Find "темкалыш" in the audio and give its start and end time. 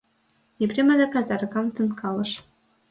1.75-2.31